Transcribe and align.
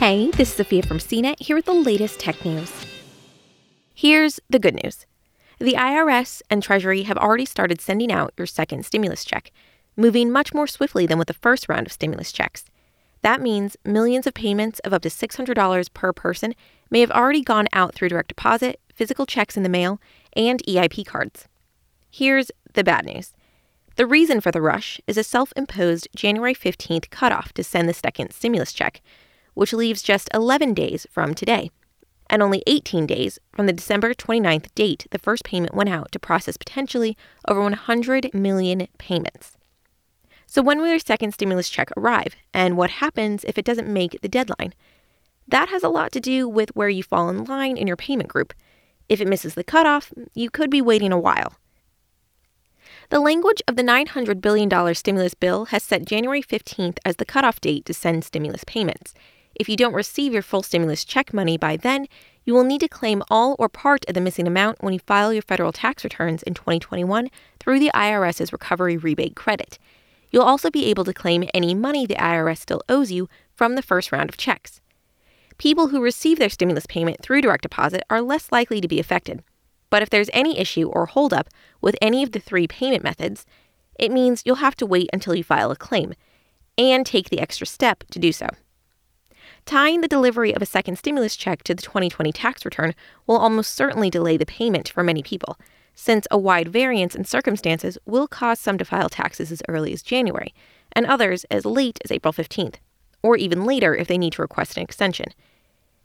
Hey, 0.00 0.30
this 0.30 0.48
is 0.48 0.54
Sophia 0.54 0.82
from 0.82 0.96
CNET 0.96 1.42
here 1.42 1.54
with 1.54 1.66
the 1.66 1.74
latest 1.74 2.18
tech 2.18 2.42
news. 2.42 2.72
Here's 3.92 4.40
the 4.48 4.58
good 4.58 4.82
news 4.82 5.04
the 5.58 5.74
IRS 5.74 6.40
and 6.48 6.62
Treasury 6.62 7.02
have 7.02 7.18
already 7.18 7.44
started 7.44 7.82
sending 7.82 8.10
out 8.10 8.32
your 8.38 8.46
second 8.46 8.86
stimulus 8.86 9.26
check, 9.26 9.52
moving 9.98 10.32
much 10.32 10.54
more 10.54 10.66
swiftly 10.66 11.04
than 11.04 11.18
with 11.18 11.28
the 11.28 11.34
first 11.34 11.68
round 11.68 11.86
of 11.86 11.92
stimulus 11.92 12.32
checks. 12.32 12.64
That 13.20 13.42
means 13.42 13.76
millions 13.84 14.26
of 14.26 14.32
payments 14.32 14.78
of 14.78 14.94
up 14.94 15.02
to 15.02 15.10
$600 15.10 15.92
per 15.92 16.12
person 16.14 16.54
may 16.90 17.00
have 17.00 17.10
already 17.10 17.42
gone 17.42 17.68
out 17.74 17.94
through 17.94 18.08
direct 18.08 18.28
deposit, 18.28 18.80
physical 18.94 19.26
checks 19.26 19.54
in 19.54 19.64
the 19.64 19.68
mail, 19.68 20.00
and 20.32 20.62
EIP 20.66 21.04
cards. 21.04 21.46
Here's 22.10 22.50
the 22.72 22.82
bad 22.82 23.04
news. 23.04 23.34
The 23.96 24.06
reason 24.06 24.40
for 24.40 24.50
the 24.50 24.62
rush 24.62 24.98
is 25.06 25.18
a 25.18 25.22
self 25.22 25.52
imposed 25.56 26.08
January 26.16 26.54
15th 26.54 27.10
cutoff 27.10 27.52
to 27.52 27.62
send 27.62 27.86
the 27.86 27.92
second 27.92 28.32
stimulus 28.32 28.72
check, 28.72 29.02
which 29.60 29.74
leaves 29.74 30.00
just 30.00 30.30
11 30.32 30.72
days 30.72 31.06
from 31.10 31.34
today, 31.34 31.70
and 32.30 32.42
only 32.42 32.62
18 32.66 33.06
days 33.06 33.38
from 33.52 33.66
the 33.66 33.74
December 33.74 34.14
29th 34.14 34.74
date 34.74 35.06
the 35.10 35.18
first 35.18 35.44
payment 35.44 35.74
went 35.74 35.90
out 35.90 36.10
to 36.10 36.18
process 36.18 36.56
potentially 36.56 37.14
over 37.46 37.60
100 37.60 38.32
million 38.32 38.88
payments. 38.96 39.58
So, 40.46 40.62
when 40.62 40.78
will 40.78 40.86
your 40.86 40.98
second 40.98 41.34
stimulus 41.34 41.68
check 41.68 41.90
arrive, 41.94 42.36
and 42.54 42.78
what 42.78 43.02
happens 43.02 43.44
if 43.44 43.58
it 43.58 43.66
doesn't 43.66 43.92
make 43.92 44.22
the 44.22 44.30
deadline? 44.30 44.72
That 45.46 45.68
has 45.68 45.82
a 45.82 45.90
lot 45.90 46.10
to 46.12 46.20
do 46.20 46.48
with 46.48 46.74
where 46.74 46.88
you 46.88 47.02
fall 47.02 47.28
in 47.28 47.44
line 47.44 47.76
in 47.76 47.86
your 47.86 47.98
payment 47.98 48.30
group. 48.30 48.54
If 49.10 49.20
it 49.20 49.28
misses 49.28 49.56
the 49.56 49.62
cutoff, 49.62 50.10
you 50.32 50.48
could 50.48 50.70
be 50.70 50.80
waiting 50.80 51.12
a 51.12 51.20
while. 51.20 51.52
The 53.10 53.20
language 53.20 53.60
of 53.68 53.76
the 53.76 53.82
$900 53.82 54.40
billion 54.40 54.94
stimulus 54.94 55.34
bill 55.34 55.66
has 55.66 55.82
set 55.82 56.06
January 56.06 56.42
15th 56.42 56.96
as 57.04 57.16
the 57.16 57.26
cutoff 57.26 57.60
date 57.60 57.84
to 57.84 57.92
send 57.92 58.24
stimulus 58.24 58.64
payments. 58.64 59.12
If 59.60 59.68
you 59.68 59.76
don't 59.76 59.92
receive 59.92 60.32
your 60.32 60.40
full 60.40 60.62
stimulus 60.62 61.04
check 61.04 61.34
money 61.34 61.58
by 61.58 61.76
then, 61.76 62.06
you 62.46 62.54
will 62.54 62.64
need 62.64 62.80
to 62.80 62.88
claim 62.88 63.22
all 63.30 63.56
or 63.58 63.68
part 63.68 64.06
of 64.08 64.14
the 64.14 64.20
missing 64.22 64.46
amount 64.46 64.82
when 64.82 64.94
you 64.94 65.00
file 65.00 65.34
your 65.34 65.42
federal 65.42 65.70
tax 65.70 66.02
returns 66.02 66.42
in 66.44 66.54
2021 66.54 67.28
through 67.58 67.78
the 67.78 67.90
IRS's 67.94 68.54
Recovery 68.54 68.96
Rebate 68.96 69.36
Credit. 69.36 69.78
You'll 70.30 70.44
also 70.44 70.70
be 70.70 70.86
able 70.86 71.04
to 71.04 71.12
claim 71.12 71.46
any 71.52 71.74
money 71.74 72.06
the 72.06 72.14
IRS 72.14 72.56
still 72.56 72.80
owes 72.88 73.12
you 73.12 73.28
from 73.54 73.74
the 73.74 73.82
first 73.82 74.12
round 74.12 74.30
of 74.30 74.38
checks. 74.38 74.80
People 75.58 75.88
who 75.88 76.00
receive 76.00 76.38
their 76.38 76.48
stimulus 76.48 76.86
payment 76.86 77.20
through 77.20 77.42
direct 77.42 77.64
deposit 77.64 78.02
are 78.08 78.22
less 78.22 78.50
likely 78.50 78.80
to 78.80 78.88
be 78.88 78.98
affected. 78.98 79.42
But 79.90 80.00
if 80.00 80.08
there's 80.08 80.30
any 80.32 80.58
issue 80.58 80.88
or 80.88 81.04
holdup 81.04 81.50
with 81.82 81.96
any 82.00 82.22
of 82.22 82.32
the 82.32 82.40
three 82.40 82.66
payment 82.66 83.04
methods, 83.04 83.44
it 83.98 84.10
means 84.10 84.40
you'll 84.46 84.64
have 84.64 84.76
to 84.76 84.86
wait 84.86 85.10
until 85.12 85.34
you 85.34 85.44
file 85.44 85.70
a 85.70 85.76
claim 85.76 86.14
and 86.78 87.04
take 87.04 87.28
the 87.28 87.40
extra 87.40 87.66
step 87.66 88.04
to 88.10 88.18
do 88.18 88.32
so. 88.32 88.48
Tying 89.70 90.00
the 90.00 90.08
delivery 90.08 90.52
of 90.52 90.62
a 90.62 90.66
second 90.66 90.96
stimulus 90.96 91.36
check 91.36 91.62
to 91.62 91.76
the 91.76 91.80
2020 91.80 92.32
tax 92.32 92.64
return 92.64 92.92
will 93.28 93.36
almost 93.36 93.72
certainly 93.72 94.10
delay 94.10 94.36
the 94.36 94.44
payment 94.44 94.88
for 94.88 95.04
many 95.04 95.22
people, 95.22 95.56
since 95.94 96.26
a 96.28 96.36
wide 96.36 96.66
variance 96.66 97.14
in 97.14 97.24
circumstances 97.24 97.96
will 98.04 98.26
cause 98.26 98.58
some 98.58 98.78
to 98.78 98.84
file 98.84 99.08
taxes 99.08 99.52
as 99.52 99.62
early 99.68 99.92
as 99.92 100.02
January, 100.02 100.52
and 100.90 101.06
others 101.06 101.44
as 101.52 101.64
late 101.64 102.00
as 102.04 102.10
April 102.10 102.32
15th, 102.32 102.78
or 103.22 103.36
even 103.36 103.64
later 103.64 103.94
if 103.94 104.08
they 104.08 104.18
need 104.18 104.32
to 104.32 104.42
request 104.42 104.76
an 104.76 104.82
extension. 104.82 105.28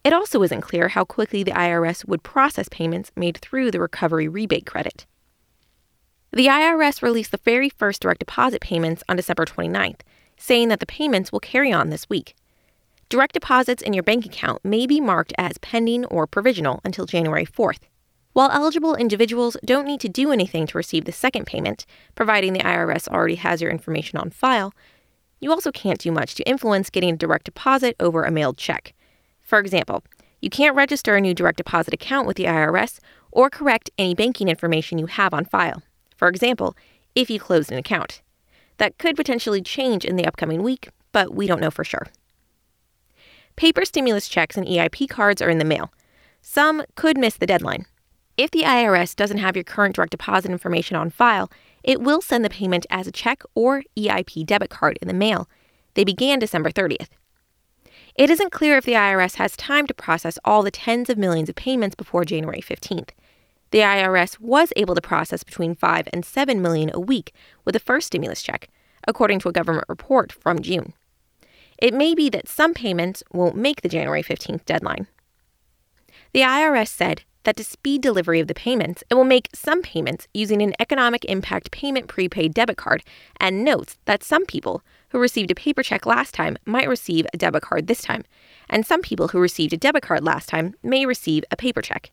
It 0.04 0.14
also 0.14 0.44
isn't 0.44 0.62
clear 0.62 0.90
how 0.90 1.04
quickly 1.04 1.42
the 1.42 1.54
IRS 1.54 2.08
would 2.08 2.22
process 2.22 2.70
payments 2.70 3.12
made 3.16 3.40
through 3.40 3.72
the 3.72 3.80
recovery 3.80 4.28
rebate 4.28 4.68
credit. 4.68 5.08
The 6.32 6.46
IRS 6.46 7.02
released 7.02 7.32
the 7.32 7.38
very 7.44 7.70
first 7.70 8.04
direct 8.04 8.20
deposit 8.20 8.62
payments 8.62 9.04
on 9.10 9.16
December 9.16 9.44
29th, 9.44 10.02
saying 10.38 10.68
that 10.68 10.80
the 10.80 10.86
payments 10.86 11.32
will 11.32 11.40
carry 11.40 11.74
on 11.74 11.90
this 11.90 12.08
week. 12.08 12.36
Direct 13.08 13.34
deposits 13.34 13.84
in 13.84 13.94
your 13.94 14.02
bank 14.02 14.26
account 14.26 14.66
may 14.66 14.88
be 14.88 15.00
marked 15.00 15.32
as 15.38 15.60
pending 15.60 16.06
or 16.06 16.26
provisional 16.26 16.82
until 16.84 17.06
January 17.06 17.46
4th. 17.46 17.82
While 18.34 18.50
eligible 18.50 18.96
individuals 18.96 19.56
don't 19.64 19.86
need 19.86 20.00
to 20.02 20.10
do 20.10 20.32
anything 20.32 20.66
to 20.68 20.78
receive 20.78 21.06
the 21.06 21.12
second 21.12 21.46
payment, 21.46 21.86
providing 22.16 22.54
the 22.54 22.62
IRS 22.62 23.08
already 23.08 23.36
has 23.36 23.62
your 23.62 23.70
information 23.70 24.18
on 24.18 24.32
file, 24.32 24.74
you 25.40 25.52
also 25.52 25.72
can't 25.72 26.00
do 26.00 26.12
much 26.12 26.34
to 26.36 26.50
influence 26.50 26.90
getting 26.90 27.14
a 27.14 27.18
direct 27.18 27.46
deposit 27.46 27.96
over 28.00 28.24
a 28.24 28.32
mailed 28.32 28.58
check. 28.58 28.96
For 29.44 29.60
example, 29.60 30.04
you 30.42 30.50
can't 30.50 30.76
register 30.76 31.16
a 31.16 31.22
new 31.22 31.36
direct 31.36 31.58
deposit 31.58 31.94
account 31.94 32.26
with 32.26 32.38
the 32.38 32.46
IRS 32.46 33.00
or 33.32 33.52
correct 33.52 33.92
any 34.00 34.16
banking 34.16 34.50
information 34.50 34.98
you 34.98 35.06
have 35.06 35.34
on 35.34 35.46
file. 35.46 35.84
For 36.18 36.28
example, 36.28 36.76
if 37.14 37.30
you 37.30 37.40
closed 37.40 37.72
an 37.72 37.78
account. 37.78 38.24
That 38.78 38.98
could 38.98 39.16
potentially 39.16 39.62
change 39.62 40.06
in 40.06 40.16
the 40.16 40.26
upcoming 40.26 40.64
week, 40.64 40.90
but 41.12 41.36
we 41.36 41.46
don't 41.46 41.62
know 41.62 41.72
for 41.72 41.84
sure. 41.84 42.08
Paper 43.56 43.86
stimulus 43.86 44.28
checks 44.28 44.58
and 44.58 44.68
EIP 44.68 45.08
cards 45.08 45.42
are 45.42 45.50
in 45.50 45.60
the 45.60 45.66
mail. 45.66 45.92
Some 46.42 46.84
could 46.96 47.18
miss 47.18 47.38
the 47.38 47.46
deadline. 47.46 47.86
If 48.38 48.52
the 48.52 48.64
IRS 48.64 49.16
doesn't 49.16 49.38
have 49.38 49.56
your 49.56 49.64
current 49.64 49.96
direct 49.96 50.12
deposit 50.12 50.52
information 50.52 50.98
on 50.98 51.10
file, 51.10 51.50
it 51.82 52.02
will 52.02 52.22
send 52.22 52.44
the 52.44 52.50
payment 52.50 52.86
as 52.90 53.08
a 53.08 53.14
check 53.14 53.44
or 53.56 53.84
EIP 53.98 54.46
debit 54.46 54.70
card 54.70 55.00
in 55.02 55.08
the 55.08 55.14
mail. 55.14 55.48
They 55.94 56.04
began 56.04 56.40
December 56.40 56.70
30th. 56.70 57.08
It 58.16 58.30
isn't 58.30 58.52
clear 58.52 58.78
if 58.78 58.84
the 58.84 58.94
IRS 58.94 59.36
has 59.36 59.56
time 59.56 59.88
to 59.88 59.94
process 59.94 60.38
all 60.44 60.62
the 60.62 60.72
tens 60.72 61.10
of 61.10 61.18
millions 61.18 61.48
of 61.48 61.56
payments 61.56 61.96
before 61.96 62.26
January 62.26 62.62
15th. 62.62 63.10
The 63.72 63.80
IRS 63.80 64.38
was 64.40 64.74
able 64.76 64.96
to 64.96 65.02
process 65.02 65.44
between 65.44 65.76
5 65.76 66.10
and 66.12 66.26
7 66.26 66.62
million 66.62 66.92
a 66.94 67.00
week 67.00 67.34
with 67.64 67.74
the 67.74 67.80
first 67.80 68.08
stimulus 68.08 68.44
check, 68.44 68.70
according 69.08 69.40
to 69.40 69.50
a 69.50 69.54
government 69.54 69.86
report 69.88 70.34
from 70.34 70.60
June. 70.62 70.94
It 71.78 71.94
may 71.94 72.16
be 72.16 72.30
that 72.30 72.48
some 72.48 72.74
payments 72.74 73.24
won't 73.32 73.58
make 73.58 73.82
the 73.82 73.90
January 73.90 74.24
15th 74.24 74.66
deadline. 74.66 75.08
The 76.34 76.42
IRS 76.42 76.88
said 76.88 77.24
that 77.44 77.56
to 77.58 77.64
speed 77.64 78.02
delivery 78.02 78.40
of 78.40 78.48
the 78.48 78.54
payments, 78.54 79.04
it 79.10 79.14
will 79.14 79.24
make 79.24 79.50
some 79.54 79.82
payments 79.82 80.28
using 80.34 80.62
an 80.62 80.74
economic 80.80 81.24
impact 81.26 81.72
payment 81.72 82.08
prepaid 82.08 82.54
debit 82.54 82.78
card 82.78 83.04
and 83.40 83.64
notes 83.64 83.98
that 84.06 84.24
some 84.24 84.46
people 84.46 84.82
who 85.10 85.20
received 85.20 85.52
a 85.52 85.56
paper 85.56 85.84
check 85.84 86.06
last 86.06 86.34
time 86.34 86.58
might 86.66 86.90
receive 86.90 87.26
a 87.34 87.38
debit 87.38 87.62
card 87.62 87.88
this 87.88 88.02
time, 88.02 88.24
and 88.70 88.86
some 88.86 89.02
people 89.02 89.30
who 89.30 89.40
received 89.40 89.74
a 89.74 89.78
debit 89.78 90.04
card 90.04 90.24
last 90.24 90.50
time 90.50 90.76
may 90.84 91.06
receive 91.06 91.44
a 91.52 91.56
paper 91.56 91.82
check. 91.82 92.12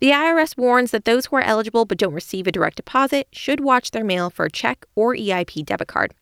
The 0.00 0.10
IRS 0.10 0.56
warns 0.56 0.90
that 0.90 1.04
those 1.04 1.26
who 1.26 1.36
are 1.36 1.42
eligible 1.42 1.84
but 1.84 1.98
don't 1.98 2.14
receive 2.14 2.46
a 2.46 2.52
direct 2.52 2.76
deposit 2.76 3.28
should 3.30 3.60
watch 3.60 3.90
their 3.92 4.04
mail 4.04 4.30
for 4.30 4.46
a 4.46 4.50
check 4.50 4.84
or 4.94 5.14
EIP 5.14 5.64
debit 5.64 5.88
card. 5.88 6.14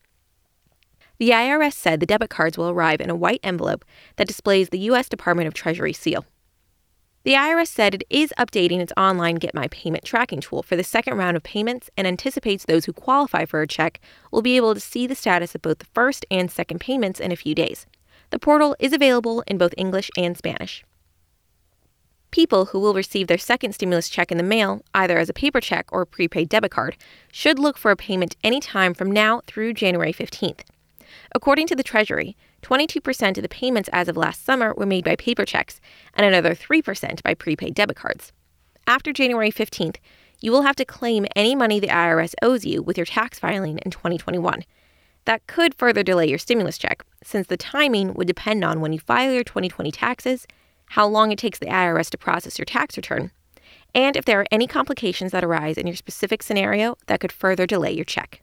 The 1.23 1.31
IRS 1.31 1.75
said 1.75 2.01
the 2.01 2.07
debit 2.07 2.31
cards 2.31 2.59
will 2.59 2.69
arrive 2.69 3.01
in 3.01 3.09
a 3.09 3.15
white 3.15 3.39
envelope 3.45 3.85
that 4.17 4.27
displays 4.27 4.71
the 4.71 4.81
U.S. 4.91 5.09
Department 5.09 5.47
of 5.47 5.55
Treasury 5.55 5.93
seal. 5.93 6.25
The 7.23 7.35
IRS 7.35 7.69
said 7.69 7.95
it 7.95 8.03
is 8.11 8.35
updating 8.37 8.81
its 8.81 8.93
online 8.97 9.37
Get 9.37 9.55
My 9.55 9.69
Payment 9.69 10.05
tracking 10.05 10.41
tool 10.41 10.65
for 10.65 10.75
the 10.75 10.83
second 10.83 11.17
round 11.17 11.37
of 11.37 11.45
payments 11.45 11.89
and 11.97 12.09
anticipates 12.09 12.65
those 12.65 12.87
who 12.87 12.93
qualify 12.93 13.45
for 13.45 13.63
a 13.63 13.69
check 13.69 14.01
will 14.33 14.43
be 14.43 14.57
able 14.57 14.75
to 14.75 14.81
see 14.81 15.07
the 15.07 15.15
status 15.15 15.55
of 15.55 15.63
both 15.63 15.79
the 15.79 15.87
first 15.95 16.27
and 16.29 16.51
second 16.51 16.81
payments 16.81 17.21
in 17.21 17.31
a 17.31 17.37
few 17.37 17.55
days. 17.55 17.87
The 18.31 18.41
portal 18.41 18.75
is 18.81 18.93
available 18.93 19.45
in 19.47 19.59
both 19.59 19.75
English 19.77 20.11
and 20.19 20.37
Spanish. 20.37 20.85
People 22.33 22.65
who 22.65 22.81
will 22.81 22.95
receive 22.95 23.29
their 23.29 23.39
second 23.39 23.77
stimulus 23.77 24.09
check 24.09 24.33
in 24.33 24.39
the 24.39 24.43
mail, 24.43 24.83
either 24.93 25.19
as 25.19 25.29
a 25.29 25.33
paper 25.33 25.61
check 25.61 25.87
or 25.93 26.03
a 26.03 26.05
prepaid 26.05 26.49
debit 26.49 26.73
card, 26.73 26.97
should 27.31 27.61
look 27.61 27.79
for 27.79 27.93
a 27.93 27.97
payment 27.97 28.35
any 28.43 28.59
time 28.59 28.93
from 28.93 29.09
now 29.09 29.41
through 29.47 29.73
January 29.73 30.13
15th. 30.13 30.63
According 31.35 31.67
to 31.69 31.77
the 31.77 31.83
Treasury, 31.83 32.37
22% 32.63 33.37
of 33.39 33.43
the 33.43 33.49
payments 33.49 33.89
as 33.93 34.09
of 34.09 34.17
last 34.19 34.45
summer 34.45 34.75
were 34.75 34.85
made 34.85 35.05
by 35.05 35.17
paper 35.17 35.47
checks 35.47 35.81
and 36.15 36.27
another 36.27 36.55
3% 36.55 37.23
by 37.23 37.33
prepaid 37.33 37.75
debit 37.75 37.97
cards. 37.97 38.33
After 38.87 39.13
January 39.13 39.51
15th, 39.51 39.97
you 40.41 40.53
will 40.53 40.63
have 40.63 40.77
to 40.77 40.85
claim 40.85 41.27
any 41.35 41.55
money 41.55 41.81
the 41.81 41.87
IRS 41.89 42.35
owes 42.43 42.67
you 42.67 42.83
with 42.83 42.99
your 42.99 43.07
tax 43.07 43.39
filing 43.39 43.79
in 43.79 43.91
2021. 43.91 44.65
That 45.25 45.47
could 45.47 45.75
further 45.75 46.03
delay 46.03 46.29
your 46.29 46.39
stimulus 46.39 46.77
check, 46.77 47.03
since 47.23 47.47
the 47.47 47.57
timing 47.57 48.13
would 48.15 48.27
depend 48.27 48.65
on 48.65 48.81
when 48.81 48.93
you 48.93 48.99
file 48.99 49.33
your 49.33 49.45
2020 49.45 49.91
taxes, 49.93 50.47
how 50.87 51.07
long 51.07 51.33
it 51.33 51.39
takes 51.39 51.59
the 51.59 51.67
IRS 51.67 52.11
to 52.11 52.19
process 52.19 52.59
your 52.59 52.67
tax 52.67 52.97
return, 52.97 53.31
and 53.95 54.17
if 54.17 54.25
there 54.25 54.41
are 54.41 54.47
any 54.51 54.67
complications 54.67 55.33
that 55.33 55.45
arise 55.45 55.79
in 55.79 55.87
your 55.87 55.97
specific 55.97 56.43
scenario 56.43 56.97
that 57.07 57.21
could 57.21 57.33
further 57.33 57.67
delay 57.67 57.93
your 57.93 58.05
check. 58.05 58.43